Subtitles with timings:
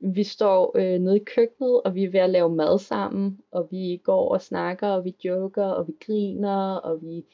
[0.00, 3.68] Vi står øh, nede i køkkenet, og vi er ved at lave mad sammen, og
[3.70, 7.24] vi går og snakker, og vi joker, og vi griner, og vi...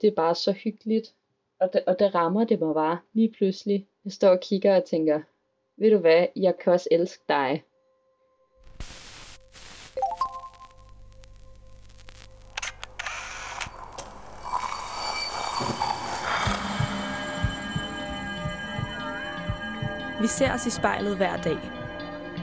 [0.00, 1.14] det er bare så hyggeligt.
[1.60, 3.86] Og det, og det rammer det mig bare lige pludselig.
[4.04, 5.20] Jeg står og kigger og tænker,
[5.76, 7.62] ved du hvad, jeg kan også elske dig.
[20.20, 21.79] Vi ser os i spejlet hver dag.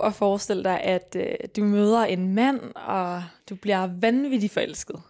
[0.00, 5.02] Prøv at forestille dig, at øh, du møder en mand, og du bliver vanvittigt forelsket.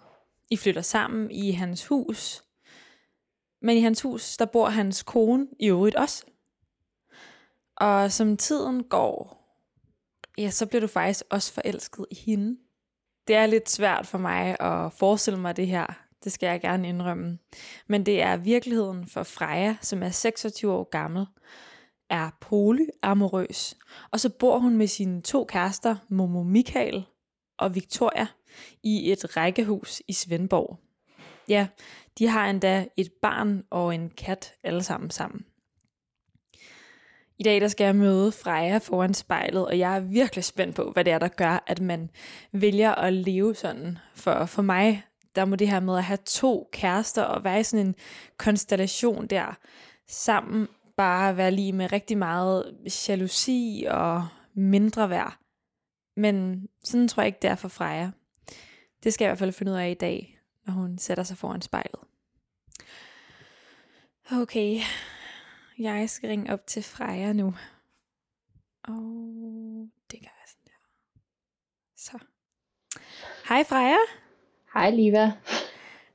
[0.50, 2.44] I flytter sammen i hans hus.
[3.62, 6.24] Men i hans hus, der bor hans kone i øvrigt også.
[7.76, 9.46] Og som tiden går,
[10.38, 12.56] ja, så bliver du faktisk også forelsket i hende.
[13.26, 15.86] Det er lidt svært for mig at forestille mig det her.
[16.24, 17.38] Det skal jeg gerne indrømme.
[17.86, 21.26] Men det er virkeligheden for Freja, som er 26 år gammel,
[22.10, 23.76] er polyamorøs,
[24.10, 27.04] og så bor hun med sine to kærester, Momo Michael
[27.58, 28.26] og Victoria,
[28.82, 30.78] i et rækkehus i Svendborg.
[31.48, 31.68] Ja,
[32.18, 35.44] de har endda et barn og en kat alle sammen sammen.
[37.38, 40.90] I dag der skal jeg møde Freja foran spejlet, og jeg er virkelig spændt på,
[40.90, 42.10] hvad det er, der gør, at man
[42.52, 43.98] vælger at leve sådan.
[44.14, 45.02] For, for mig,
[45.34, 47.94] der må det her med at have to kærester og være i sådan en
[48.38, 49.58] konstellation der
[50.08, 50.68] sammen
[51.00, 52.76] bare være lige med rigtig meget
[53.08, 55.38] jalousi og mindre værd.
[56.16, 58.10] Men sådan tror jeg ikke, det er for Freja.
[59.02, 61.36] Det skal jeg i hvert fald finde ud af i dag, når hun sætter sig
[61.36, 62.00] foran spejlet.
[64.32, 64.80] Okay,
[65.78, 67.54] jeg skal ringe op til Freja nu.
[68.84, 68.94] Og
[70.10, 70.80] det gør jeg sådan der.
[71.96, 72.18] Så.
[73.48, 73.98] Hej Freja.
[74.74, 75.32] Hej Liva.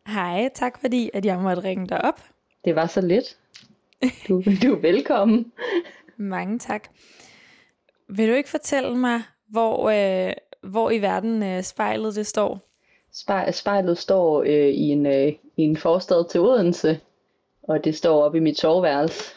[0.08, 2.22] Hej, tak fordi at jeg måtte ringe dig op.
[2.66, 3.38] Det var så lidt.
[4.28, 5.52] Du, du er velkommen.
[6.18, 6.90] Mange tak.
[8.10, 10.34] Vil du ikke fortælle mig, hvor, øh,
[10.64, 12.60] hvor i verden øh, spejlet det står?
[13.14, 17.00] Spej, spejlet står øh, i, en, øh, i en forstad til Odense,
[17.64, 19.36] og det står oppe i mit soveværelse.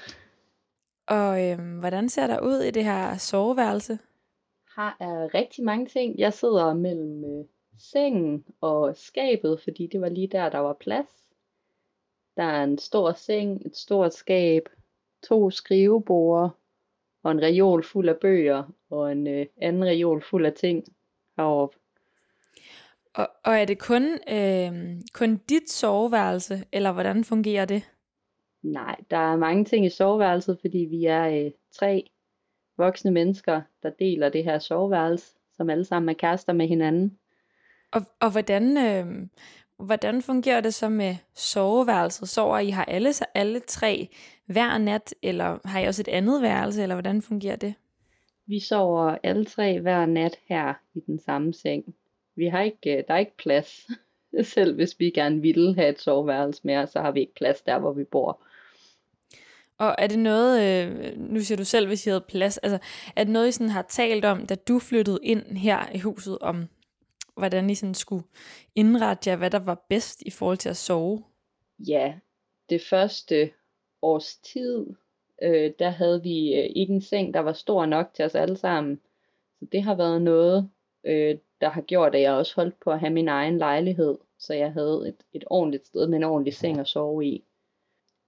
[1.06, 3.98] Og øh, hvordan ser der ud i det her soveværelse?
[4.76, 6.18] Har er rigtig mange ting.
[6.18, 7.44] Jeg sidder mellem øh,
[7.78, 11.27] sengen og skabet, fordi det var lige der, der var plads.
[12.38, 14.68] Der er en stor seng, et stort skab,
[15.28, 16.50] to skriveborde
[17.22, 20.84] og en reol fuld af bøger og en øh, anden reol fuld af ting
[21.36, 21.78] heroppe.
[23.14, 27.90] Og, og er det kun, øh, kun dit soveværelse, eller hvordan fungerer det?
[28.62, 32.10] Nej, der er mange ting i soveværelset, fordi vi er øh, tre
[32.76, 37.18] voksne mennesker, der deler det her soveværelse, som alle sammen er kærester med hinanden.
[37.90, 39.28] Og, og hvordan, øh,
[39.78, 42.28] hvordan fungerer det så med soveværelset?
[42.28, 44.08] Sover I har alle, alle tre
[44.46, 47.74] hver nat, eller har I også et andet værelse, eller hvordan fungerer det?
[48.46, 51.94] Vi sover alle tre hver nat her i den samme seng.
[52.36, 53.86] Vi har ikke, øh, der er ikke plads.
[54.54, 57.78] Selv hvis vi gerne ville have et soveværelse mere, så har vi ikke plads der,
[57.78, 58.42] hvor vi bor.
[59.78, 62.78] Og er det noget, øh, nu siger du selv, hvis I havde plads, altså
[63.16, 66.38] er det noget, I sådan har talt om, da du flyttede ind her i huset,
[66.38, 66.68] om
[67.38, 68.24] hvordan I sådan skulle
[68.74, 71.24] indrette jer, hvad der var bedst i forhold til at sove?
[71.78, 72.14] Ja,
[72.70, 73.50] det første
[74.02, 74.86] års tid,
[75.42, 78.56] øh, der havde vi øh, ikke en seng, der var stor nok til os alle
[78.56, 79.00] sammen.
[79.58, 80.70] Så det har været noget,
[81.04, 84.54] øh, der har gjort, at jeg også holdt på at have min egen lejlighed, så
[84.54, 87.44] jeg havde et, et ordentligt sted med en ordentlig seng at sove i.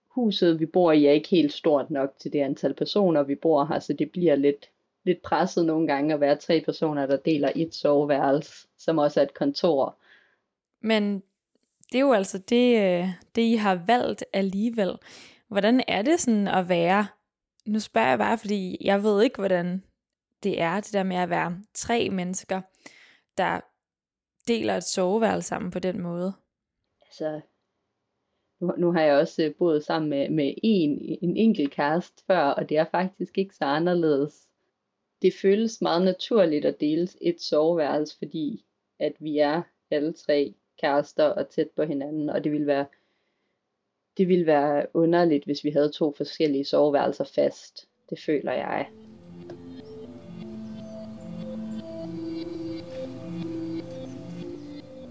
[0.08, 3.64] Huset, vi bor i, er ikke helt stort nok til det antal personer, vi bor
[3.64, 4.70] her, så det bliver lidt,
[5.04, 9.24] lidt presset nogle gange at være tre personer, der deler et soveværelse, som også er
[9.24, 9.98] et kontor.
[10.80, 11.22] Men
[11.92, 14.98] det er jo altså det, øh, det I har valgt alligevel.
[15.48, 17.06] Hvordan er det sådan at være,
[17.66, 19.82] nu spørger jeg bare, fordi jeg ved ikke, hvordan
[20.42, 22.60] det er, det der med at være tre mennesker,
[23.38, 23.60] der
[24.48, 26.32] deler et soveværelse sammen på den måde?
[27.06, 27.40] Altså,
[28.60, 32.40] nu, nu har jeg også øh, boet sammen med, med en, en enkelt kæreste før,
[32.40, 34.48] og det er faktisk ikke så anderledes
[35.22, 38.64] det føles meget naturligt at dele et soveværelse, fordi
[38.98, 42.86] at vi er alle tre kærester og tæt på hinanden, og det ville være
[44.16, 47.88] det ville være underligt, hvis vi havde to forskellige soveværelser fast.
[48.10, 48.88] Det føler jeg.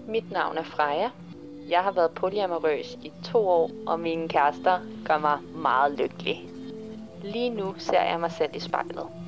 [0.08, 1.10] Mit navn er Freja.
[1.68, 6.50] Jeg har været polyamorøs i to år, og mine kærester gør mig meget lykkelig.
[7.22, 9.19] Lige nu ser jeg mig selv i spejlet.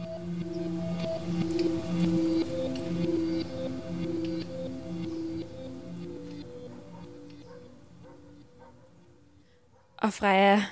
[10.13, 10.63] Og Freja,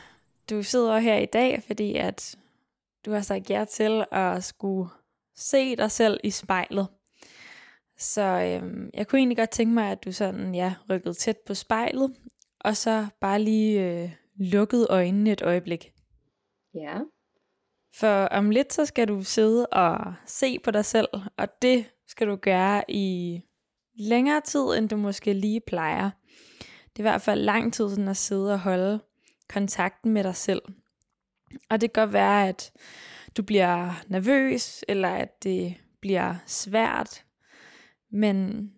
[0.51, 2.37] du sidder her i dag, fordi at
[3.05, 4.91] du har sagt ja til at skulle
[5.37, 6.89] se dig selv i spejlet.
[7.99, 11.55] Så øhm, jeg kunne egentlig godt tænke mig, at du sådan, ja, rykkede tæt på
[11.55, 12.17] spejlet,
[12.61, 15.93] og så bare lige øh, lukkede øjnene et øjeblik.
[16.75, 16.99] Ja.
[17.95, 22.27] For om lidt, så skal du sidde og se på dig selv, og det skal
[22.27, 23.41] du gøre i
[23.99, 26.11] længere tid, end du måske lige plejer.
[26.97, 29.01] Det er i hvert fald lang tid sådan at sidde og holde
[29.53, 30.63] kontakten med dig selv.
[31.71, 32.73] Og det kan godt være, at
[33.37, 37.25] du bliver nervøs, eller at det bliver svært,
[38.11, 38.71] men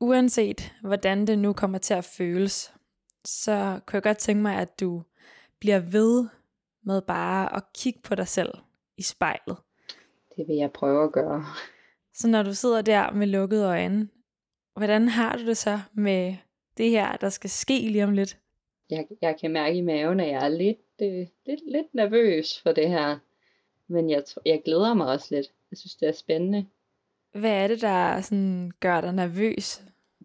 [0.00, 2.72] uanset hvordan det nu kommer til at føles,
[3.24, 5.02] så kan jeg godt tænke mig, at du
[5.60, 6.28] bliver ved
[6.82, 8.52] med bare at kigge på dig selv
[8.96, 9.56] i spejlet.
[10.36, 11.44] Det vil jeg prøve at gøre.
[12.14, 14.08] Så når du sidder der med lukkede øjne,
[14.76, 16.36] hvordan har du det så med
[16.76, 18.41] det her, der skal ske lige om lidt?
[18.92, 22.72] Jeg, jeg kan mærke i maven, at jeg er lidt, øh, lidt, lidt nervøs for
[22.72, 23.18] det her.
[23.86, 25.52] Men jeg, jeg glæder mig også lidt.
[25.70, 26.66] Jeg synes, det er spændende.
[27.32, 29.82] Hvad er det, der sådan gør dig nervøs?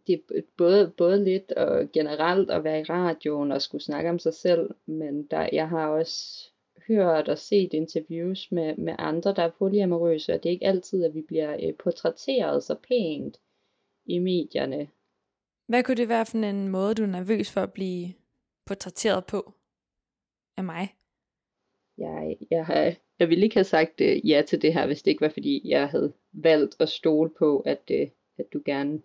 [0.07, 4.19] Det er både, både lidt og generelt at være i radioen og skulle snakke om
[4.19, 6.49] sig selv, men der, jeg har også
[6.87, 11.03] hørt og set interviews med, med andre, der er polyamorøse, og det er ikke altid,
[11.03, 13.39] at vi bliver øh, portrætteret så pænt
[14.05, 14.87] i medierne.
[15.67, 18.13] Hvad kunne det være for en måde, du er nervøs for at blive
[18.67, 19.53] portrætteret på
[20.57, 20.95] af mig?
[21.97, 25.11] Jeg, jeg, har, jeg ville ikke have sagt uh, ja til det her, hvis det
[25.11, 29.01] ikke var fordi, jeg havde valgt at stole på, at, uh, at du gerne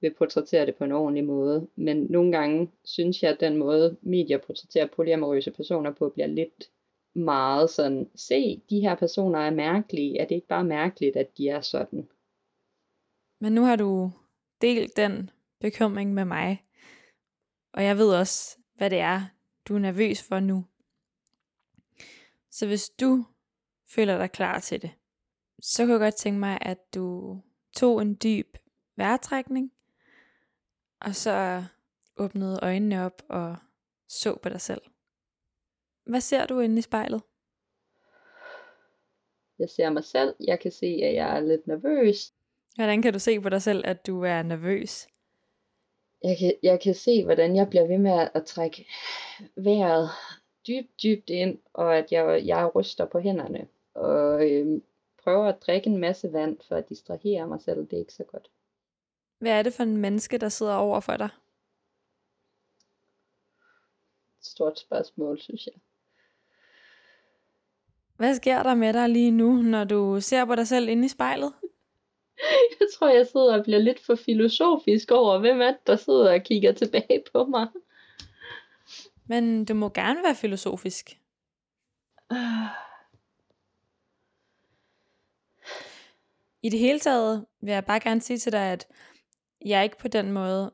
[0.00, 1.68] vil portrættere det på en ordentlig måde.
[1.76, 6.70] Men nogle gange synes jeg, at den måde, medier portrætterer polyamorøse personer på, bliver lidt
[7.14, 10.18] meget sådan, se, de her personer er mærkelige.
[10.18, 12.08] Er det ikke bare mærkeligt, at de er sådan?
[13.40, 14.10] Men nu har du
[14.60, 15.30] delt den
[15.60, 16.64] bekymring med mig.
[17.74, 19.22] Og jeg ved også, hvad det er,
[19.68, 20.64] du er nervøs for nu.
[22.50, 23.24] Så hvis du
[23.86, 24.90] føler dig klar til det,
[25.60, 27.38] så kan jeg godt tænke mig, at du
[27.76, 28.56] tog en dyb
[28.96, 29.72] vejrtrækning,
[31.00, 31.64] og så
[32.16, 33.56] åbnede øjnene op og
[34.08, 34.82] så på dig selv.
[36.04, 37.22] Hvad ser du inde i spejlet?
[39.58, 40.34] Jeg ser mig selv.
[40.40, 42.34] Jeg kan se, at jeg er lidt nervøs.
[42.74, 45.08] Hvordan kan du se på dig selv, at du er nervøs?
[46.24, 48.86] Jeg kan, jeg kan se, hvordan jeg bliver ved med at, at trække
[49.56, 50.10] vejret
[50.66, 53.68] dybt, dybt ind, og at jeg, jeg ryster på hænderne.
[53.94, 54.80] Og øh,
[55.22, 57.78] prøver at drikke en masse vand for at distrahere mig selv.
[57.78, 58.50] Det er ikke så godt.
[59.38, 61.28] Hvad er det for en menneske, der sidder over for dig?
[64.40, 65.74] Stort spørgsmål, synes jeg.
[68.16, 71.08] Hvad sker der med dig lige nu, når du ser på dig selv inde i
[71.08, 71.52] spejlet?
[72.80, 76.34] Jeg tror, jeg sidder og bliver lidt for filosofisk over, hvem er det, der sidder
[76.34, 77.68] og kigger tilbage på mig.
[79.26, 81.18] Men du må gerne være filosofisk.
[86.62, 88.88] I det hele taget vil jeg bare gerne sige til dig, at
[89.64, 90.72] jeg ikke på den måde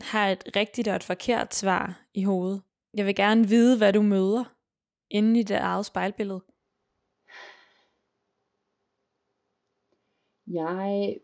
[0.00, 2.62] har et rigtigt og et forkert svar i hovedet.
[2.94, 4.44] Jeg vil gerne vide, hvad du møder
[5.10, 6.40] inde i det eget spejlbillede.
[10.46, 11.16] Jeg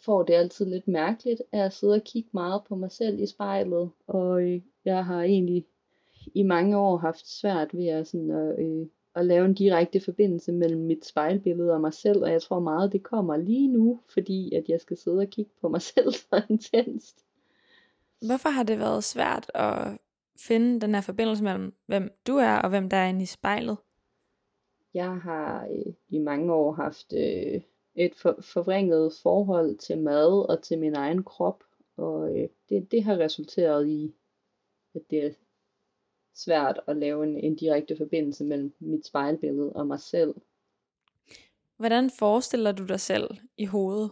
[0.00, 3.26] får det altid lidt mærkeligt af at sidde og kigge meget på mig selv i
[3.26, 5.66] spejlet, og øh, jeg har egentlig
[6.34, 10.52] i mange år haft svært ved at, sådan, at, øh, at lave en direkte forbindelse
[10.52, 14.54] mellem mit spejlbillede og mig selv, og jeg tror meget, det kommer lige nu, fordi
[14.54, 17.24] at jeg skal sidde og kigge på mig selv så intenst.
[18.26, 19.98] Hvorfor har det været svært at
[20.38, 23.76] finde den her forbindelse mellem, hvem du er og hvem der er inde i spejlet?
[24.94, 27.60] Jeg har øh, i mange år haft øh,
[27.96, 31.64] et for, forvrænget forhold til mad og til min egen krop,
[31.96, 34.14] og øh, det, det har resulteret i,
[34.94, 35.30] at det er
[36.34, 40.34] svært at lave en, en direkte forbindelse mellem mit spejlbillede og mig selv.
[41.76, 44.10] Hvordan forestiller du dig selv i hovedet?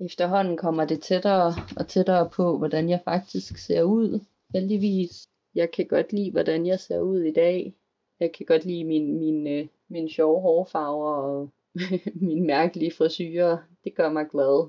[0.00, 4.20] Efterhånden kommer det tættere og tættere på, hvordan jeg faktisk ser ud.
[4.54, 5.28] Heldigvis.
[5.54, 7.74] Jeg kan godt lide, hvordan jeg ser ud i dag.
[8.20, 11.50] Jeg kan godt lide min, min, øh, min sjove hårfarver og
[12.26, 13.58] min mærkelige frisyrer.
[13.84, 14.68] Det gør mig glad.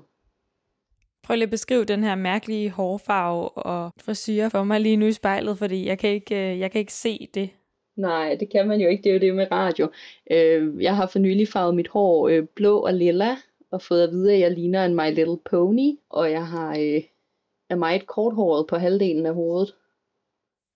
[1.22, 5.12] Prøv lige at beskrive den her mærkelige hårfarve og frisyrer for mig lige nu i
[5.12, 7.50] spejlet, fordi jeg kan ikke, øh, jeg kan ikke se det.
[7.96, 9.02] Nej, det kan man jo ikke.
[9.02, 9.90] Det er jo det med radio.
[10.30, 13.36] Øh, jeg har for nylig farvet mit hår øh, blå og lilla,
[13.70, 17.02] og fået at vide, at jeg ligner en My Little Pony, og jeg har øh,
[17.70, 19.74] er meget korthåret på halvdelen af hovedet.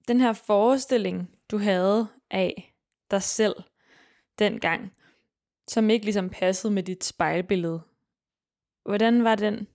[0.09, 2.75] Den her forestilling, du havde af
[3.11, 3.55] dig selv
[4.39, 4.93] dengang,
[5.69, 7.83] som ikke ligesom passede med dit spejlbillede.
[8.83, 9.69] Hvordan var den?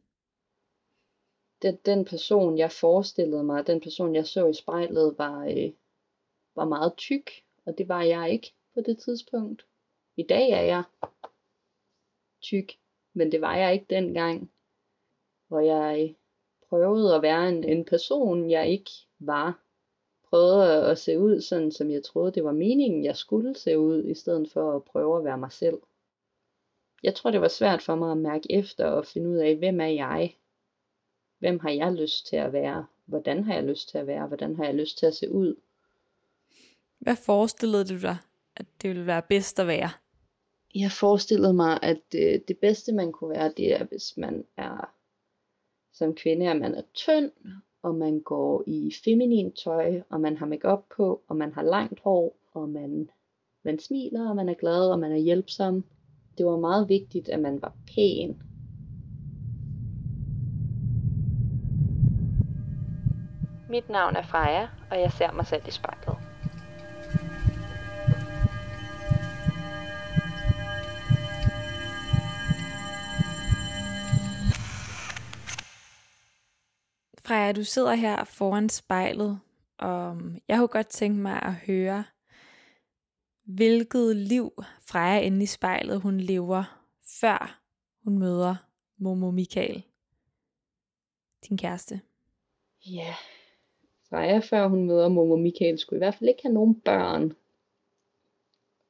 [1.61, 5.71] Den, den person, jeg forestillede mig, den person, jeg så i spejlet, var, øh,
[6.55, 7.31] var meget tyk,
[7.65, 9.65] og det var jeg ikke på det tidspunkt.
[10.17, 10.83] I dag er jeg
[12.41, 12.71] tyk,
[13.13, 14.51] men det var jeg ikke dengang,
[15.47, 16.15] hvor jeg øh,
[16.69, 19.59] prøvede at være en, en person, jeg ikke var.
[20.29, 24.03] Prøvede at se ud sådan, som jeg troede, det var meningen, jeg skulle se ud,
[24.03, 25.77] i stedet for at prøve at være mig selv.
[27.03, 29.81] Jeg tror, det var svært for mig at mærke efter og finde ud af, hvem
[29.81, 30.35] er jeg?
[31.39, 32.85] Hvem har jeg lyst til at være?
[33.05, 34.27] Hvordan har jeg lyst til at være?
[34.27, 35.55] Hvordan har jeg lyst til at se ud?
[36.99, 38.17] Hvad forestillede du dig,
[38.55, 39.89] at det ville være bedst at være?
[40.75, 44.93] Jeg forestillede mig, at det, det bedste man kunne være, det er, hvis man er
[45.93, 47.31] som kvinde, at man er tynd,
[47.83, 51.99] og man går i feminin tøj, og man har makeup på, og man har langt
[52.03, 53.09] hår, og man,
[53.63, 55.83] man smiler, og man er glad, og man er hjælpsom.
[56.37, 58.41] Det var meget vigtigt, at man var pæn.
[63.69, 66.16] Mit navn er Freja, og jeg ser mig selv i spejlet.
[77.27, 79.39] Freja, du sidder her foran spejlet,
[79.77, 80.17] og
[80.47, 82.03] jeg kunne godt tænke mig at høre,
[83.43, 86.83] hvilket liv Freja inde i spejlet, hun lever,
[87.21, 87.61] før
[88.03, 88.55] hun møder
[88.97, 89.83] Momo Michael,
[91.49, 92.01] din kæreste.
[92.85, 93.15] Ja,
[94.09, 97.33] Freja før hun møder Momo Michael skulle i hvert fald ikke have nogen børn.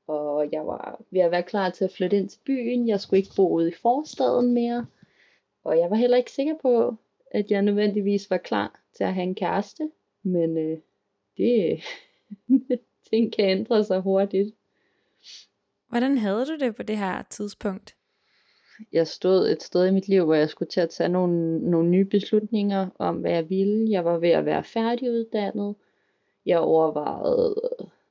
[0.08, 2.88] Og jeg var ved at være klar til at flytte ind til byen.
[2.88, 4.86] Jeg skulle ikke bo ude i forstaden mere.
[5.64, 6.98] Og jeg var heller ikke sikker på,
[7.32, 9.92] at jeg nødvendigvis var klar til at have en kæreste,
[10.24, 10.78] men øh,
[11.38, 11.84] det
[13.10, 14.56] ting kan ændre sig hurtigt.
[15.90, 17.96] Hvordan havde du det på det her tidspunkt?
[18.92, 21.90] Jeg stod et sted i mit liv, hvor jeg skulle til at tage nogle, nogle
[21.90, 23.92] nye beslutninger om, hvad jeg ville.
[23.92, 25.76] Jeg var ved at være færdiguddannet.
[26.46, 27.56] Jeg overvejede,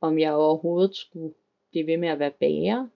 [0.00, 1.34] om jeg overhovedet skulle
[1.70, 2.86] blive ved med at være bager.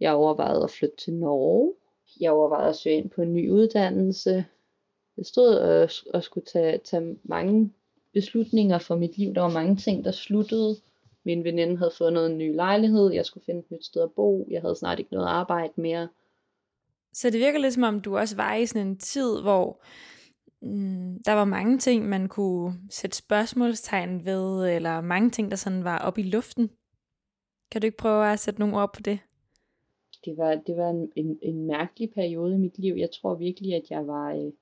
[0.00, 1.74] Jeg overvejede at flytte til Norge.
[2.20, 4.44] Jeg overvejede at søge ind på en ny uddannelse
[5.22, 7.72] jeg stod og, og skulle tage, tage mange
[8.12, 9.34] beslutninger for mit liv.
[9.34, 10.76] Der var mange ting, der sluttede.
[11.24, 13.12] Min veninde havde fundet en ny lejlighed.
[13.12, 14.46] Jeg skulle finde et nyt sted at bo.
[14.50, 16.08] Jeg havde snart ikke noget arbejde mere.
[17.12, 19.82] Så det virker lidt som om, du også var i sådan en tid, hvor
[20.62, 25.84] mm, der var mange ting, man kunne sætte spørgsmålstegn ved, eller mange ting, der sådan
[25.84, 26.70] var oppe i luften.
[27.70, 29.18] Kan du ikke prøve at sætte nogle ord på det?
[30.24, 32.94] Det var, det var en, en, en mærkelig periode i mit liv.
[32.94, 34.32] Jeg tror virkelig, at jeg var...
[34.34, 34.52] Øh,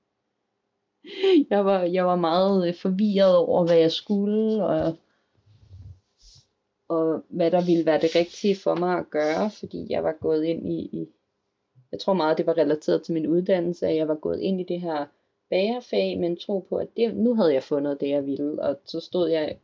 [1.50, 4.96] jeg var, jeg var meget øh, forvirret over, hvad jeg skulle, og,
[6.88, 10.44] og hvad der ville være det rigtige for mig at gøre, fordi jeg var gået
[10.44, 11.08] ind i, i
[11.92, 14.64] jeg tror meget, det var relateret til min uddannelse, at jeg var gået ind i
[14.64, 15.06] det her
[15.50, 19.00] bagerfag, men tro på, at det, nu havde jeg fundet det, jeg ville, og så
[19.00, 19.58] stod jeg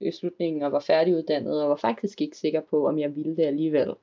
[0.00, 3.42] i slutningen og var færdiguddannet, og var faktisk ikke sikker på, om jeg ville det
[3.42, 3.94] alligevel.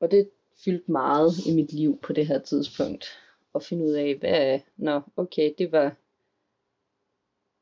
[0.00, 0.30] Og det
[0.64, 3.06] fyldte meget i mit liv på det her tidspunkt
[3.56, 5.96] at finde ud af, hvad, nå, okay, det var,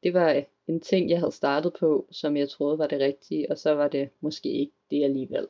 [0.03, 3.59] det var en ting, jeg havde startet på, som jeg troede var det rigtige, og
[3.59, 5.47] så var det måske ikke det alligevel.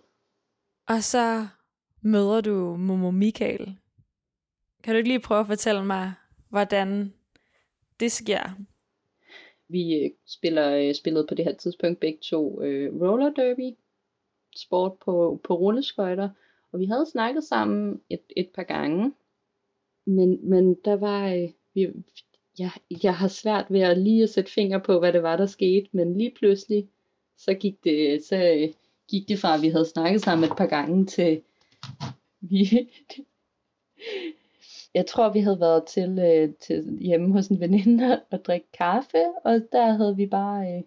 [0.89, 1.47] Og så
[2.03, 3.77] møder du Momo Michael.
[4.83, 6.13] Kan du ikke lige prøve at fortælle mig,
[6.49, 7.15] hvordan
[8.01, 8.41] det sker?
[9.69, 13.77] Vi øh, spiller, øh, spillede på det her tidspunkt begge to øh, roller derby,
[14.57, 16.29] sport på, på rulleskøjter,
[16.73, 19.13] og vi havde snakket sammen et, et par gange,
[20.07, 21.89] men, men der var, øh, vi,
[22.59, 22.71] jeg,
[23.03, 25.89] jeg har svært ved at lige at sætte finger på, hvad det var, der skete,
[25.93, 26.89] men lige pludselig,
[27.39, 28.73] så gik det, så øh,
[29.09, 31.43] gik det fra, at vi havde snakket sammen et par gange, til
[32.41, 32.69] vi,
[34.95, 39.25] jeg tror, vi havde været til, øh, til hjemme hos en veninde og drikke kaffe,
[39.45, 40.83] og der havde vi bare, øh,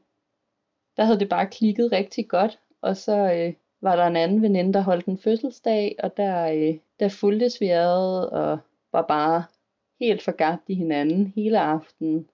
[0.97, 4.73] der havde det bare klikket rigtig godt, og så øh, var der en anden veninde,
[4.73, 8.59] der holdt en fødselsdag, og der, øh, der fulgtes vi ad, og
[8.91, 9.43] var bare
[9.99, 12.29] helt forgabt i hinanden hele aftenen.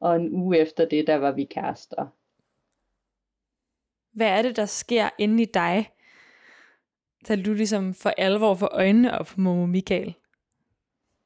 [0.00, 2.06] Og en uge efter det, der var vi kærester.
[4.12, 5.90] Hvad er det, der sker inde i dig,
[7.28, 10.14] da du ligesom for alvor får øjnene op på Momo Michael?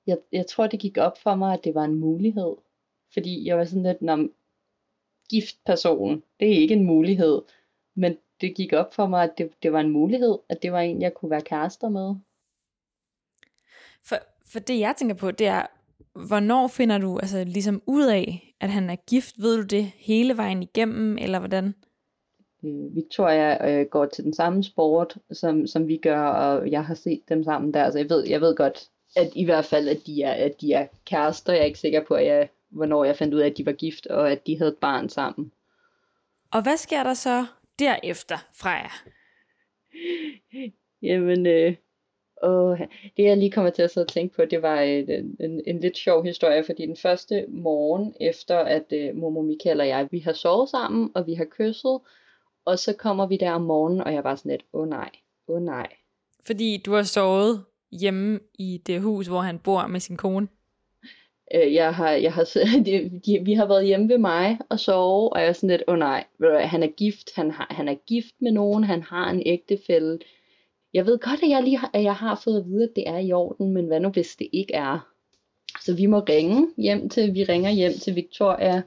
[0.07, 2.57] Jeg, jeg tror, det gik op for mig, at det var en mulighed.
[3.13, 4.29] Fordi jeg var sådan lidt, når
[5.31, 7.43] gift person, det er ikke en mulighed.
[7.95, 10.81] Men det gik op for mig, at det, det var en mulighed, at det var
[10.81, 12.15] en, jeg kunne være kærester med.
[14.03, 14.17] For,
[14.53, 15.67] for det jeg tænker på, det er,
[16.27, 19.35] hvornår finder du altså ligesom ud af, at han er gift?
[19.39, 21.75] Ved du det hele vejen igennem, eller hvordan?
[22.65, 26.95] Øh, Victoria øh, går til den samme sport, som, som vi gør, og jeg har
[26.95, 29.99] set dem sammen der, så jeg ved, jeg ved godt, at i hvert fald, at
[30.07, 31.53] de er, at de er kærester.
[31.53, 33.73] Jeg er ikke sikker på, at jeg, hvornår jeg fandt ud af, at de var
[33.73, 35.53] gift, og at de havde et barn sammen.
[36.51, 37.47] Og hvad sker der så
[37.79, 38.91] derefter, Freja?
[41.03, 41.75] Jamen, øh,
[42.43, 42.79] og
[43.17, 45.81] det jeg lige kommer til at sidde og tænke på, det var en, en, en
[45.81, 50.19] lidt sjov historie, fordi den første morgen efter, at øh, Momo, Michael og jeg, vi
[50.19, 52.01] har sovet sammen, og vi har kysset,
[52.65, 55.11] og så kommer vi der om morgenen, og jeg var sådan lidt, åh oh, nej,
[55.49, 55.87] åh oh, nej.
[56.47, 60.49] Fordi du har sovet hjemme i det hus, hvor han bor med sin kone?
[61.55, 62.45] Øh, jeg har, jeg har,
[62.87, 65.83] de, de, vi har været hjemme ved mig og sove, og jeg er sådan lidt,
[65.89, 66.25] åh oh, nej,
[66.61, 70.19] han er gift, han, har, han er gift med nogen, han har en ægtefælle.
[70.99, 73.09] Jeg ved godt, at jeg, lige har, at jeg har fået at vide, at det
[73.09, 75.09] er i orden, men hvad nu hvis det ikke er?
[75.81, 78.83] Så vi må ringe hjem til, vi ringer hjem til Victoria,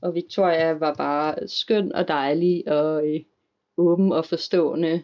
[0.00, 3.20] og Victoria var bare skøn og dejlig og øh,
[3.76, 5.02] åben og forstående.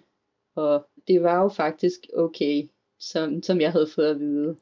[0.55, 4.57] Og det var jo faktisk okay, som, som jeg havde fået at vide.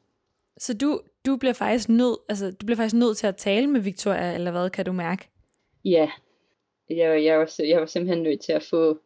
[0.57, 3.81] Så du, du bliver faktisk nødt, altså du bliver faktisk nødt til at tale med
[3.81, 5.29] Victoria, eller hvad kan du mærke?
[5.85, 6.09] Ja,
[6.89, 8.99] jeg, jeg, var, jeg var simpelthen nødt til at få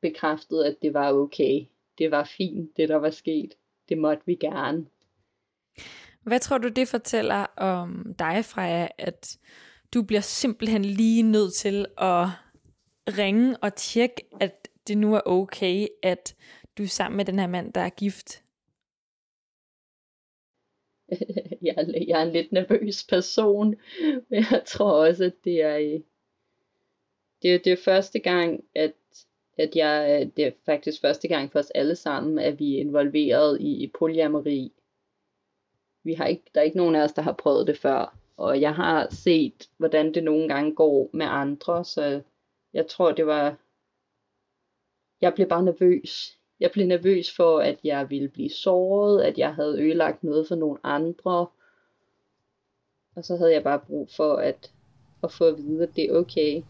[0.00, 1.66] bekræftet, at det var okay.
[1.98, 3.54] Det var fint, det der var sket.
[3.88, 4.86] Det måtte vi gerne.
[6.22, 9.38] Hvad tror du, det fortæller om dig, Freja, at
[9.94, 12.26] du bliver simpelthen lige nødt til at
[13.18, 16.36] ringe og tjekke, at det nu er okay, at
[16.78, 18.42] du er sammen med den her mand, der er gift?
[21.66, 23.74] jeg, er, jeg er en lidt nervøs person,
[24.28, 25.78] men jeg tror også, at det er,
[27.42, 28.92] det er, det er første gang, at,
[29.62, 32.80] at jeg, øh, det er faktisk første gang for os alle sammen, at vi er
[32.80, 34.72] involveret i, i polyamori.
[36.04, 38.60] Vi har ikke, der er ikke nogen af os, der har prøvet det før, og
[38.60, 42.22] jeg har set, hvordan det nogle gange går med andre, så
[42.74, 43.56] jeg tror, det var,
[45.20, 49.54] jeg blev bare nervøs jeg blev nervøs for, at jeg ville blive såret, at jeg
[49.54, 51.46] havde ødelagt noget for nogle andre.
[53.16, 54.72] Og så havde jeg bare brug for at,
[55.22, 56.62] at få at vide, at det er okay.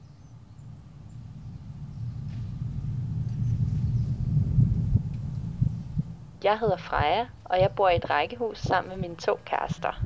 [6.44, 10.02] Jeg hedder Freja, og jeg bor i et rækkehus sammen med mine to kærester.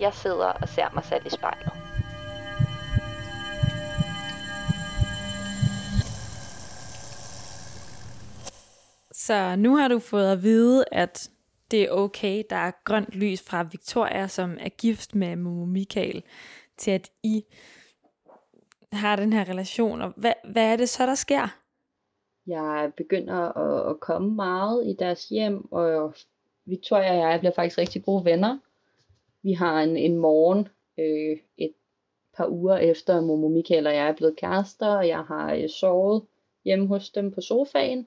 [0.00, 1.72] Jeg sidder og ser mig selv i spejlet.
[9.12, 11.30] Så nu har du fået at vide, at
[11.70, 16.22] det er okay, der er grønt lys fra Victoria, som er gift med Momo Michael,
[16.78, 17.44] til at I
[18.92, 20.00] har den her relation.
[20.00, 21.65] Og hvad, hvad er det så, der sker?
[22.46, 26.14] Jeg begynder at, at komme meget i deres hjem, og
[26.64, 28.58] Victoria og jeg bliver faktisk rigtig gode venner.
[29.42, 31.72] Vi har en, en morgen, øh, et
[32.36, 36.22] par uger efter Momo Michael og jeg er blevet kærester, og jeg har øh, sovet
[36.64, 38.06] hjemme hos dem på sofaen.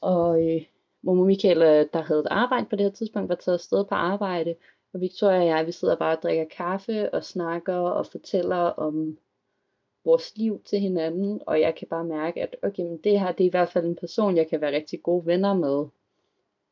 [0.00, 0.62] Og øh,
[1.02, 3.94] Momo Michael, øh, der havde et arbejde på det her tidspunkt, var taget afsted på
[3.94, 4.54] arbejde.
[4.94, 9.18] Og Victoria og jeg, vi sidder bare og drikker kaffe og snakker og fortæller om
[10.04, 11.40] vores liv til hinanden.
[11.46, 13.84] Og jeg kan bare mærke, at okay, men det her det er i hvert fald
[13.86, 15.86] en person, jeg kan være rigtig gode venner med.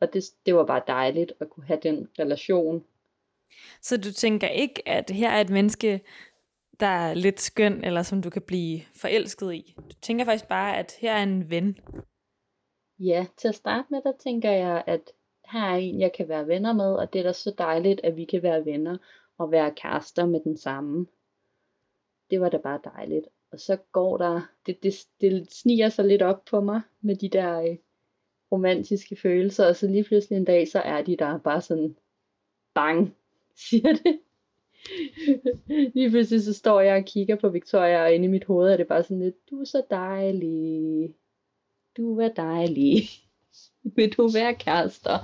[0.00, 2.84] Og det, det var bare dejligt at kunne have den relation.
[3.82, 6.00] Så du tænker ikke, at her er et menneske,
[6.80, 9.74] der er lidt skøn, eller som du kan blive forelsket i.
[9.76, 11.78] Du tænker faktisk bare, at her er en ven.
[12.98, 15.00] Ja, til at starte med, der tænker jeg, at
[15.52, 18.16] her er en, jeg kan være venner med, og det er da så dejligt, at
[18.16, 18.98] vi kan være venner
[19.38, 21.06] og være kærester med den samme.
[22.30, 23.26] Det var da bare dejligt.
[23.52, 27.28] Og så går der, det, det, det sniger sig lidt op på mig med de
[27.28, 27.76] der øh,
[28.52, 31.96] romantiske følelser, og så lige pludselig en dag, så er de der bare sådan,
[32.74, 33.16] bang,
[33.68, 34.20] siger det.
[35.94, 38.76] lige pludselig så står jeg og kigger på Victoria, og inde i mit hoved er
[38.76, 41.14] det bare sådan lidt, du er så dejlig,
[41.96, 43.02] du er dejlig.
[43.96, 45.18] Vil du være kærester?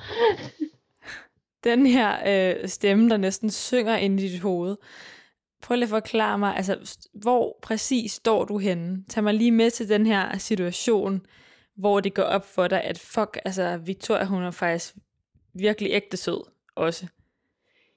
[1.64, 2.12] Den her
[2.60, 4.76] øh, stemme, der næsten synger ind i dit hoved.
[5.66, 9.04] Prøv lige at forklare mig, altså, hvor præcis står du henne?
[9.08, 11.26] Tag mig lige med til den her situation,
[11.74, 14.96] hvor det går op for dig, at fuck, altså Victoria, hun er faktisk
[15.54, 17.06] virkelig ægte sød også.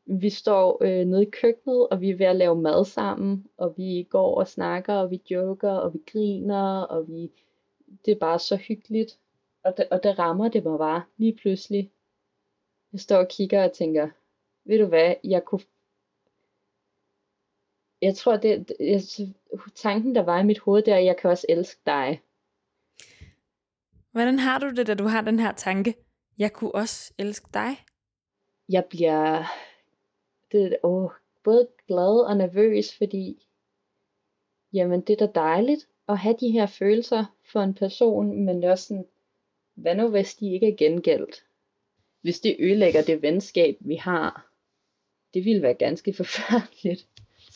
[0.06, 3.74] vi står øh, nede i køkkenet, og vi er ved at lave mad sammen, og
[3.78, 7.32] vi går og snakker, og vi joker, og vi griner, og vi,
[8.06, 9.20] det er bare så hyggeligt.
[9.64, 11.92] Og det, og det rammer det mig bare lige pludselig.
[12.94, 14.10] Jeg står og kigger og tænker,
[14.66, 15.62] ved du hvad, jeg kunne...
[18.02, 19.02] Jeg tror, det, jeg,
[19.76, 22.22] tanken der var i mit hoved, der er, at jeg kan også elske dig.
[24.12, 25.96] Hvordan har du det, da du har den her tanke?
[26.38, 27.78] Jeg kunne også elske dig.
[28.70, 29.44] Jeg bliver
[30.52, 31.10] det, åh,
[31.44, 33.48] både glad og nervøs, fordi
[34.74, 38.88] jamen, det er da dejligt at have de her følelser for en person, men også
[38.88, 39.08] sådan,
[39.74, 41.46] hvad nu hvis de ikke er gengældt?
[42.22, 44.50] Hvis det ødelægger det venskab, vi har,
[45.34, 47.09] det ville være ganske forfærdeligt.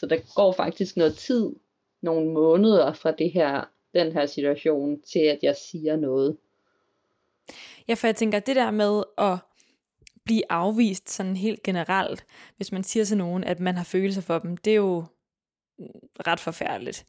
[0.04, 1.56] Så der går faktisk noget tid,
[2.02, 3.64] nogle måneder fra det her,
[3.94, 6.38] den her situation, til at jeg siger noget.
[7.88, 9.38] Ja, for jeg tænker, det der med at
[10.24, 12.26] blive afvist sådan helt generelt,
[12.58, 15.04] hvis man siger til nogen, at man har følelser for dem, det er jo
[16.28, 17.06] ret forfærdeligt.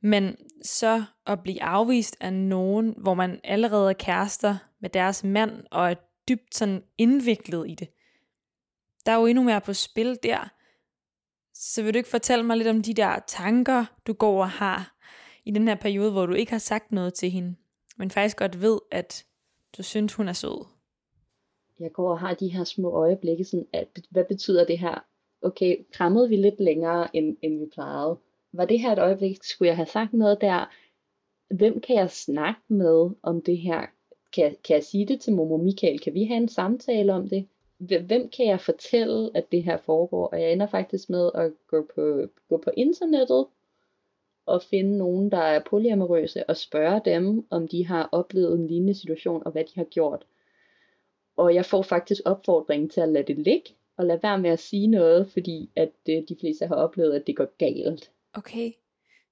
[0.00, 5.64] Men så at blive afvist af nogen, hvor man allerede er kærester med deres mand,
[5.70, 5.94] og er
[6.28, 7.88] dybt sådan indviklet i det,
[9.06, 10.48] der er jo endnu mere på spil der.
[11.60, 14.96] Så vil du ikke fortælle mig lidt om de der tanker, du går og har
[15.44, 17.54] i den her periode, hvor du ikke har sagt noget til hende,
[17.96, 19.24] men faktisk godt ved, at
[19.76, 20.66] du synes, hun er sød?
[21.80, 25.04] Jeg går og har de her små øjeblikke, sådan, at, hvad betyder det her?
[25.42, 28.18] Okay, krammede vi lidt længere, end, end vi plejede?
[28.52, 30.72] Var det her et øjeblik, skulle jeg have sagt noget der?
[31.54, 33.86] Hvem kan jeg snakke med om det her?
[34.32, 36.00] Kan kan jeg sige det til Momo Michael?
[36.00, 37.48] Kan vi have en samtale om det?
[37.78, 40.28] Hvem kan jeg fortælle, at det her foregår?
[40.28, 43.46] Og jeg ender faktisk med at gå på, gå på internettet
[44.46, 48.94] og finde nogen, der er polyamorøse, og spørge dem, om de har oplevet en lignende
[48.94, 50.26] situation, og hvad de har gjort.
[51.36, 54.58] Og jeg får faktisk opfordringen til at lade det ligge, og lade være med at
[54.58, 58.10] sige noget, fordi at øh, de fleste har oplevet, at det går galt.
[58.34, 58.72] Okay,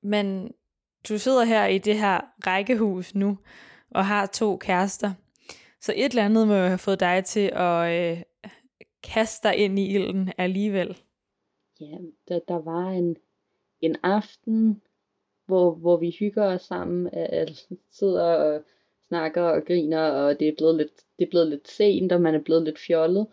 [0.03, 0.55] men
[1.09, 3.39] du sidder her i det her rækkehus nu,
[3.91, 5.13] og har to kærester.
[5.81, 8.23] Så et eller andet må jo have fået dig til at øh,
[9.12, 10.97] kaste dig ind i ilden alligevel.
[11.81, 11.97] Ja,
[12.29, 13.16] der, der var en,
[13.81, 14.83] en aften,
[15.47, 18.62] hvor, hvor vi hygger os sammen, altså sidder og
[19.09, 22.35] snakker og griner, og det er blevet lidt, det er blevet lidt sent, og man
[22.35, 23.27] er blevet lidt fjollet.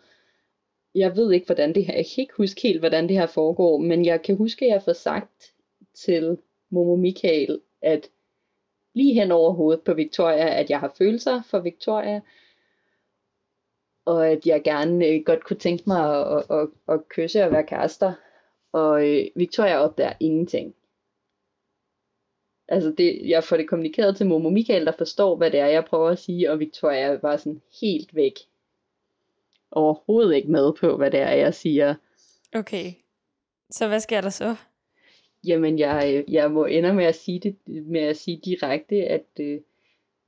[0.94, 3.78] Jeg ved ikke, hvordan det her, jeg kan ikke huske helt, hvordan det her foregår,
[3.78, 5.54] men jeg kan huske, at jeg får sagt
[5.94, 6.38] til
[6.70, 8.10] Momo Michael, at
[8.94, 12.20] lige hen over hovedet på Victoria, at jeg har følelser for Victoria,
[14.04, 17.52] og at jeg gerne øh, godt kunne tænke mig at, at, at, at kysse og
[17.52, 18.12] være kærester.
[18.72, 20.74] Og øh, Victoria opdager ingenting.
[22.68, 25.84] Altså det, jeg får det kommunikeret til Momo Michael, der forstår, hvad det er, jeg
[25.84, 28.32] prøver at sige, og Victoria var sådan helt væk.
[29.70, 31.94] Overhovedet ikke med på, hvad det er, jeg siger.
[32.54, 32.92] Okay.
[33.70, 34.56] Så hvad sker der så?
[35.46, 39.60] Jamen, jeg, jeg må ende med at sige det, med at sige direkte, at øh,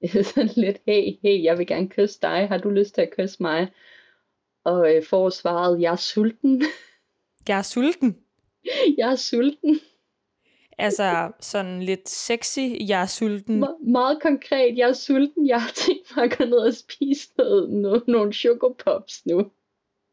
[0.34, 3.36] sådan lidt, hey, hey, jeg vil gerne kysse dig, har du lyst til at kysse
[3.42, 3.68] mig?
[4.64, 6.62] Og øh, får svaret, jeg er sulten.
[7.48, 8.16] Jeg er sulten?
[8.98, 9.80] jeg er sulten.
[10.78, 13.64] Altså sådan lidt sexy, jeg er sulten.
[13.64, 17.30] Me- meget konkret, jeg er sulten, jeg har tænkt mig at gå ned og spise
[17.38, 19.50] noget, no- nogle Choco Pops nu.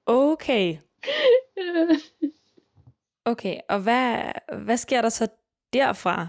[0.06, 0.78] Okay.
[3.32, 4.22] okay, og hvad,
[4.64, 5.28] hvad sker der så
[5.74, 6.28] derfra?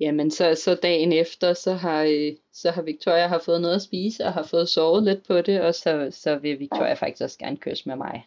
[0.00, 3.82] Jamen, så, så dagen efter, så har, øh, så har Victoria har fået noget at
[3.82, 7.38] spise, og har fået sovet lidt på det, og så, så vil Victoria faktisk også
[7.38, 8.26] gerne kysse med mig.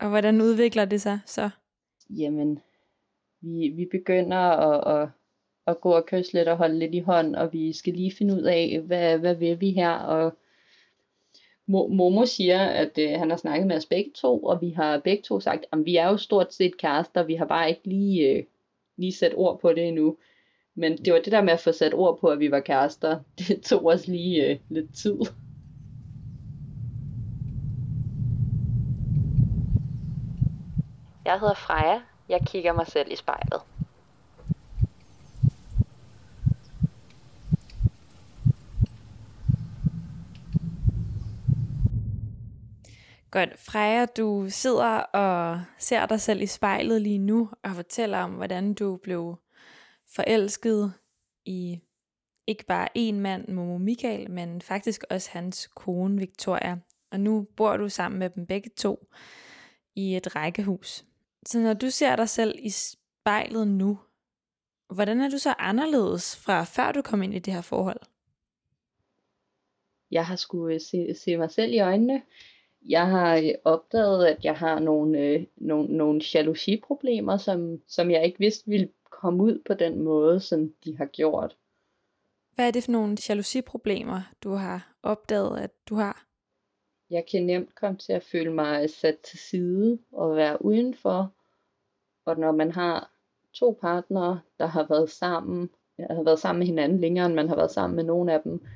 [0.00, 1.50] Og hvordan udvikler det sig så?
[2.10, 2.60] Jamen,
[3.40, 5.08] vi, vi begynder at, at,
[5.66, 8.34] at gå og kysse lidt og holde lidt i hånd, og vi skal lige finde
[8.34, 10.36] ud af, hvad, hvad vil vi her, og
[11.68, 15.22] Momo siger, at øh, han har snakket med os begge to, og vi har begge
[15.22, 18.44] to sagt, at vi er jo stort set kærester, vi har bare ikke lige, øh,
[18.96, 20.16] lige sat ord på det endnu.
[20.78, 23.20] Men det var det der med at få sat ord på, at vi var kærester,
[23.38, 25.18] det tog os lige øh, lidt tid.
[31.24, 33.60] Jeg hedder Freja, jeg kigger mig selv i spejlet.
[43.30, 43.50] Godt.
[43.58, 48.74] Freja, du sidder og ser dig selv i spejlet lige nu, og fortæller om, hvordan
[48.74, 49.36] du blev
[50.16, 50.92] forelsket
[51.44, 51.80] i
[52.46, 56.76] ikke bare en mand, Momo Michael, men faktisk også hans kone Victoria.
[57.10, 59.06] Og nu bor du sammen med dem begge to
[59.94, 61.04] i et rækkehus.
[61.46, 63.98] Så når du ser dig selv i spejlet nu,
[64.94, 68.00] hvordan er du så anderledes fra før du kom ind i det her forhold?
[70.10, 72.22] Jeg har skulle øh, se, se mig selv i øjnene.
[72.88, 78.24] Jeg har øh, opdaget, at jeg har nogle, øh, nogle, nogle jalousiproblemer, som, som jeg
[78.24, 78.88] ikke vidste ville
[79.20, 81.56] komme ud på den måde, som de har gjort.
[82.54, 86.26] Hvad er det for nogle jalousiproblemer, du har opdaget, at du har?
[87.10, 91.32] Jeg kan nemt komme til at føle mig sat til side og være udenfor.
[92.24, 93.12] Og når man har
[93.52, 97.56] to partnere, der har været sammen, har været sammen med hinanden længere, end man har
[97.56, 98.66] været sammen med nogen af dem,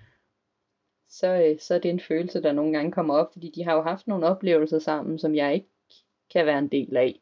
[1.08, 3.74] så, øh, så er det en følelse, der nogle gange kommer op, fordi de har
[3.74, 5.70] jo haft nogle oplevelser sammen, som jeg ikke
[6.32, 7.20] kan være en del af.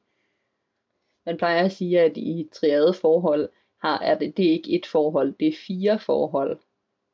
[1.28, 3.48] Man plejer at sige, at i triade forhold
[3.80, 6.58] har, er det, det er ikke et forhold, det er fire forhold.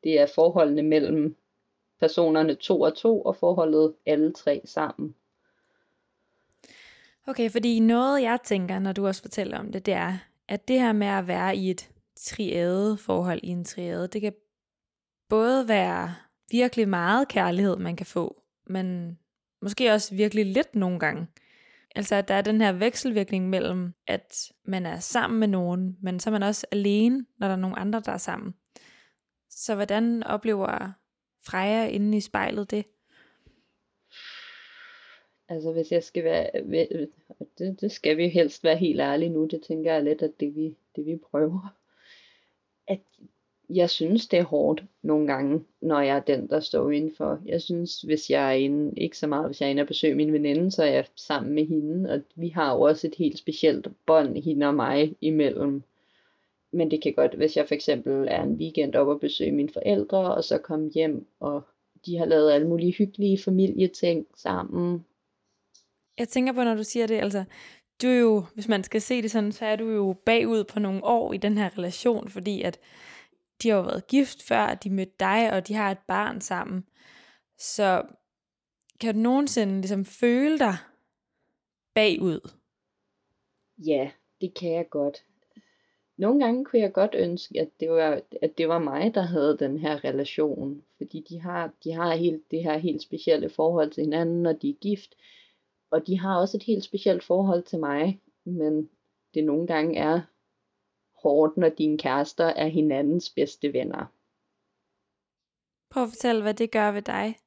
[0.05, 1.37] Det er forholdene mellem
[2.00, 5.14] personerne to og to, og forholdet alle tre sammen.
[7.27, 10.81] Okay, fordi noget jeg tænker, når du også fortæller om det, det er, at det
[10.81, 14.33] her med at være i et triade forhold i en triade, det kan
[15.29, 16.14] både være
[16.50, 19.18] virkelig meget kærlighed, man kan få, men
[19.62, 21.27] måske også virkelig lidt nogle gange.
[21.95, 26.21] Altså at der er den her vekselvirkning mellem, at man er sammen med nogen, men
[26.21, 28.55] så er man også alene, når der er nogen andre, der er sammen.
[29.51, 30.93] Så hvordan oplever
[31.47, 32.85] Freja inde i spejlet det?
[35.49, 36.51] Altså hvis jeg skal være,
[37.59, 40.57] det, det skal vi helst være helt ærlige nu, det tænker jeg lidt, at det
[40.57, 41.77] vi, det vi prøver.
[42.87, 43.01] At
[43.70, 47.40] jeg synes, det er hårdt nogle gange, når jeg er den, der står indenfor.
[47.46, 50.14] Jeg synes, hvis jeg er inde, ikke så meget, hvis jeg er inde og besøger
[50.14, 53.38] min veninde, så er jeg sammen med hende, og vi har jo også et helt
[53.38, 55.83] specielt bånd, hende og mig, imellem.
[56.72, 59.68] Men det kan godt, hvis jeg for eksempel er en weekend op og besøger mine
[59.72, 61.62] forældre, og så komme hjem, og
[62.07, 65.05] de har lavet alle mulige hyggelige familieting sammen.
[66.18, 67.44] Jeg tænker på, når du siger det, altså,
[68.03, 70.81] du er jo, hvis man skal se det sådan, så er du jo bagud på
[70.81, 72.79] nogle år i den her relation, fordi at
[73.64, 76.85] de har jo været gift før, de mødte dig, og de har et barn sammen.
[77.59, 78.03] Så
[79.00, 80.77] kan du nogensinde ligesom føle dig
[81.94, 82.50] bagud?
[83.79, 85.24] Ja, det kan jeg godt.
[86.16, 89.57] Nogle gange kunne jeg godt ønske, at det var, at det var mig, der havde
[89.59, 90.83] den her relation.
[90.96, 94.70] Fordi de har, de har helt, det her helt specielle forhold til hinanden, når de
[94.70, 95.14] er gift.
[95.90, 98.20] Og de har også et helt specielt forhold til mig.
[98.44, 98.90] Men
[99.35, 100.20] det nogle gange er
[101.25, 104.07] hårdt, når dine kærester er hinandens bedste venner.
[105.91, 107.39] Prøv at fortælle, hvad det gør ved dig.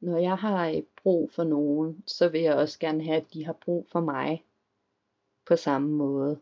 [0.00, 3.52] Når jeg har brug for nogen, så vil jeg også gerne have, at de har
[3.52, 4.44] brug for mig
[5.46, 6.40] på samme måde.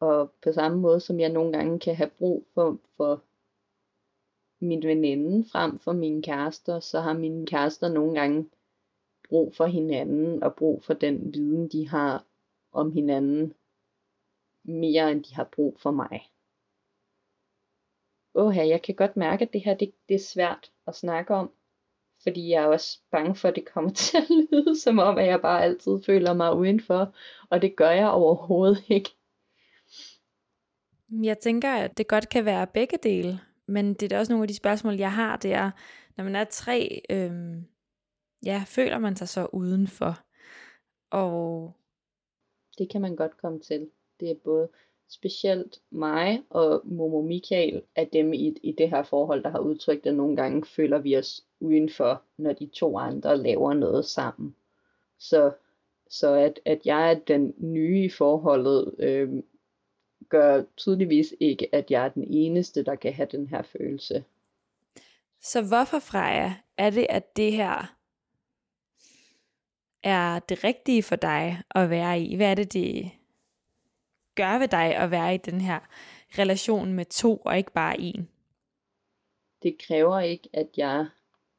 [0.00, 3.22] Og på samme måde, som jeg nogle gange kan have brug for, for
[4.60, 8.50] min veninde frem for mine kærester, så har mine kærester nogle gange
[9.28, 12.24] brug for hinanden og brug for den viden, de har
[12.72, 13.54] om hinanden
[14.68, 16.30] mere end de har brug for mig.
[18.34, 21.52] Åh, jeg kan godt mærke, at det her det, det er svært at snakke om,
[22.22, 25.26] fordi jeg er også bange for, at det kommer til at lyde som om, at
[25.26, 27.14] jeg bare altid føler mig udenfor,
[27.50, 29.10] og det gør jeg overhovedet ikke.
[31.22, 34.44] Jeg tænker, at det godt kan være begge dele, men det er da også nogle
[34.44, 35.70] af de spørgsmål, jeg har, det er,
[36.16, 37.64] når man er tre, øhm,
[38.44, 40.20] ja, føler man sig så udenfor?
[41.10, 41.72] Og
[42.78, 43.90] det kan man godt komme til.
[44.20, 44.68] Det er både
[45.08, 50.06] specielt mig og Momo Michael er dem i, i det her forhold, der har udtrykt,
[50.06, 54.54] at nogle gange føler vi os udenfor, når de to andre laver noget sammen.
[55.18, 55.52] Så,
[56.10, 59.42] så at, at jeg er den nye i forholdet, øh,
[60.28, 64.24] gør tydeligvis ikke, at jeg er den eneste, der kan have den her følelse.
[65.40, 67.94] Så hvorfor, Freja, er det, at det her
[70.02, 72.36] er det rigtige for dig at være i?
[72.36, 73.10] Hvad er det, det
[74.38, 75.80] gør ved dig at være i den her
[76.38, 78.28] relation med to og ikke bare en?
[79.62, 81.06] Det kræver ikke, at jeg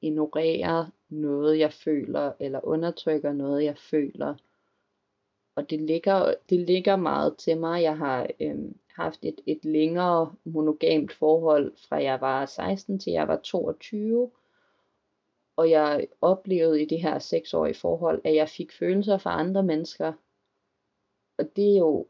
[0.01, 4.35] ignorerer noget, jeg føler, eller undertrykker noget, jeg føler.
[5.55, 7.83] Og det ligger, det ligger meget til mig.
[7.83, 13.27] Jeg har øhm, haft et, et længere monogamt forhold, fra jeg var 16 til jeg
[13.27, 14.31] var 22.
[15.55, 20.13] Og jeg oplevede i det her seksårige forhold, at jeg fik følelser for andre mennesker.
[21.37, 22.07] Og det er jo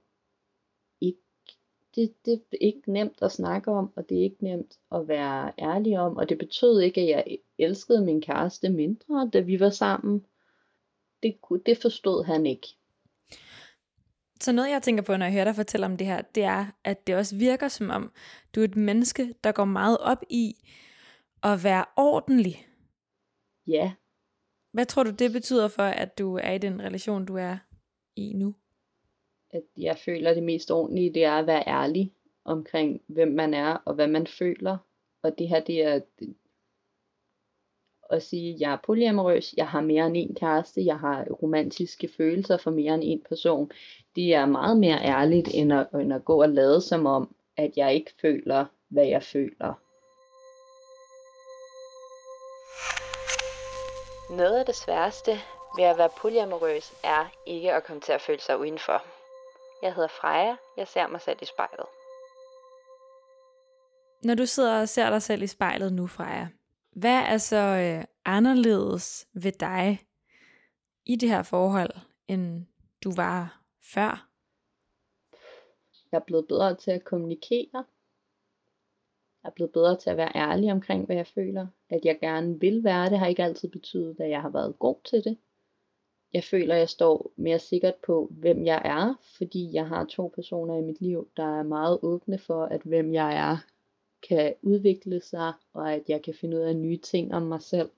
[1.95, 5.52] det, det er ikke nemt at snakke om, og det er ikke nemt at være
[5.60, 9.69] ærlig om, og det betød ikke, at jeg elskede min kæreste mindre, da vi var
[9.69, 10.25] sammen.
[11.23, 12.67] Det, det forstod han ikke.
[14.41, 16.65] Så noget jeg tænker på, når jeg hører dig fortælle om det her, det er,
[16.84, 18.12] at det også virker som om,
[18.56, 20.56] du er et menneske, der går meget op i
[21.43, 22.67] at være ordentlig.
[23.67, 23.93] Ja.
[24.71, 27.58] Hvad tror du, det betyder for, at du er i den relation, du er
[28.15, 28.56] i nu?
[29.52, 32.14] At jeg føler det mest ordentlige, det er at være ærlig
[32.46, 34.78] omkring, hvem man er og hvad man føler.
[35.24, 36.00] Og det her, det er,
[38.10, 42.10] at sige, at jeg er polyamorøs, jeg har mere end en kæreste, jeg har romantiske
[42.18, 43.72] følelser for mere end en person.
[44.16, 47.78] Det er meget mere ærligt, end at, end at gå og lade som om, at
[47.78, 49.74] jeg ikke føler, hvad jeg føler.
[54.38, 55.32] Noget af det sværeste
[55.78, 59.18] ved at være polyamorøs er ikke at komme til at føle sig udenfor.
[59.82, 61.86] Jeg hedder Freja, jeg ser mig selv i spejlet.
[64.24, 66.48] Når du sidder og ser dig selv i spejlet nu, Freja,
[66.92, 70.00] hvad er så øh, anderledes ved dig
[71.06, 71.92] i det her forhold,
[72.28, 72.65] end
[73.04, 73.62] du var
[73.94, 74.30] før?
[76.12, 77.86] Jeg er blevet bedre til at kommunikere.
[79.44, 81.68] Jeg er blevet bedre til at være ærlig omkring, hvad jeg føler.
[81.89, 84.96] At jeg gerne vil være det, har ikke altid betydet, at jeg har været god
[85.06, 85.38] til det.
[86.34, 90.78] Jeg føler, jeg står mere sikkert på, hvem jeg er, fordi jeg har to personer
[90.78, 93.58] i mit liv, der er meget åbne for, at hvem jeg er
[94.28, 97.89] kan udvikle sig, og at jeg kan finde ud af nye ting om mig selv.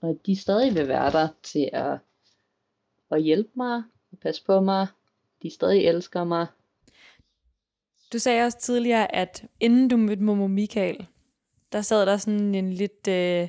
[0.00, 1.98] Og at de stadig vil være der til at,
[3.10, 4.86] at hjælpe mig, og passe på mig.
[5.42, 6.46] De stadig elsker mig.
[8.12, 11.06] Du sagde også tidligere, at inden du mødte Momo Michael,
[11.72, 13.48] der sad der sådan en lidt øh,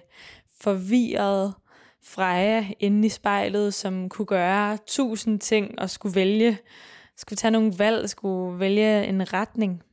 [0.61, 1.53] forvirret
[2.07, 6.57] Freja inde i spejlet, som kunne gøre tusind ting og skulle vælge,
[7.15, 9.83] skulle tage nogle valg, skulle vælge en retning.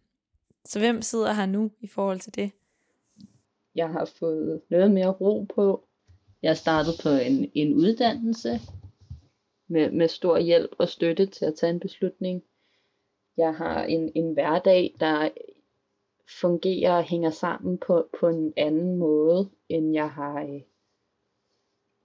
[0.65, 2.51] Så hvem sidder her nu i forhold til det?
[3.75, 5.85] Jeg har fået noget mere ro på.
[6.43, 8.61] Jeg startede på en, en uddannelse
[9.69, 12.43] med, med stor hjælp og støtte til at tage en beslutning.
[13.37, 15.29] Jeg har en, en hverdag, der
[16.41, 20.61] fungerer og hænger sammen på, på en anden måde, end jeg har, øh,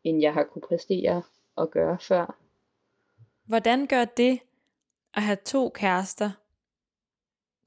[0.09, 1.23] end jeg har kunne præstere
[1.55, 2.35] og gøre før.
[3.45, 4.39] Hvordan gør det
[5.13, 6.31] at have to kærester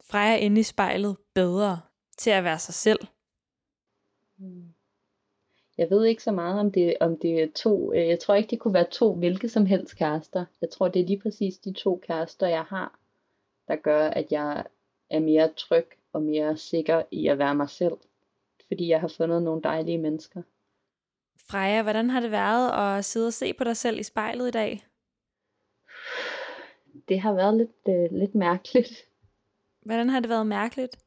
[0.04, 1.80] Freja inde i spejlet bedre
[2.18, 2.98] til at være sig selv?
[4.36, 4.74] Hmm.
[5.78, 8.50] Jeg ved ikke så meget om det, om det er to, øh, jeg tror ikke
[8.50, 10.44] det kunne være to hvilke som helst kærester.
[10.60, 12.98] Jeg tror det er lige præcis de to kærester jeg har,
[13.68, 14.64] der gør at jeg
[15.10, 17.96] er mere tryg og mere sikker i at være mig selv.
[18.68, 20.42] Fordi jeg har fundet nogle dejlige mennesker.
[21.50, 24.50] Freja, hvordan har det været at sidde og se på dig selv i spejlet i
[24.50, 24.84] dag?
[27.08, 29.04] Det har været lidt, øh, lidt mærkeligt.
[29.82, 30.98] Hvordan har det været mærkeligt?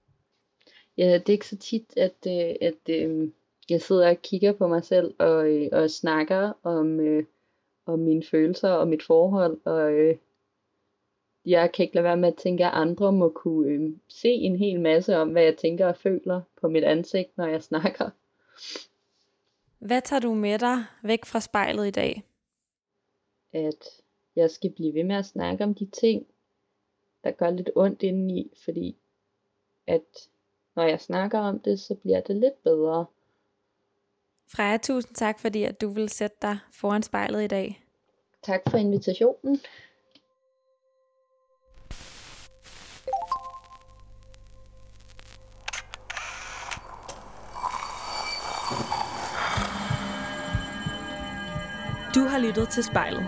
[0.97, 3.31] Ja, det er ikke så tit, at, øh, at øh,
[3.69, 7.23] jeg sidder og kigger på mig selv og, øh, og snakker om, øh,
[7.85, 9.57] om mine følelser og mit forhold.
[9.65, 10.17] Og øh,
[11.45, 14.55] jeg kan ikke lade være med at tænke, at andre må kunne øh, se en
[14.55, 18.09] hel masse om, hvad jeg tænker og føler på mit ansigt, når jeg snakker.
[19.79, 22.23] Hvad tager du med dig væk fra spejlet i dag?
[23.53, 24.01] At
[24.35, 26.27] jeg skal blive ved med at snakke om de ting,
[27.23, 28.97] der gør lidt ondt indeni, fordi
[29.87, 30.29] at
[30.75, 33.05] når jeg snakker om det, så bliver det lidt bedre.
[34.47, 37.83] Freja, tusind tak, fordi at du vil sætte dig foran spejlet i dag.
[38.43, 39.59] Tak for invitationen.
[52.15, 53.27] Du har lyttet til spejlet.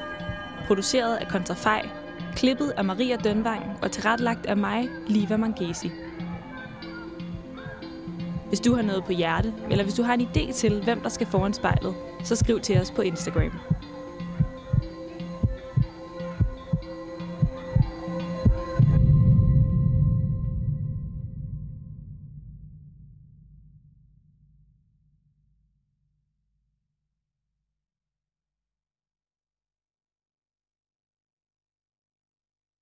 [0.68, 1.90] Produceret af Kontrafej
[2.36, 5.92] Klippet af Maria Dønvang og tilrettelagt af mig, Liva Mangesi.
[8.48, 11.10] Hvis du har noget på hjerte, eller hvis du har en idé til, hvem der
[11.10, 13.52] skal foran spejlet, så skriv til os på Instagram.